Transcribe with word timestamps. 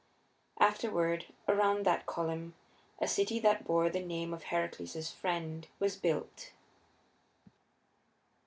Afterward, 0.59 1.27
around 1.47 1.85
that 1.85 2.07
column 2.07 2.55
a 2.97 3.07
city 3.07 3.37
that 3.41 3.65
bore 3.67 3.87
the 3.87 3.99
name 3.99 4.33
of 4.33 4.41
Heracles's 4.45 5.11
friend 5.11 5.67
was 5.77 5.95
built. 5.95 6.53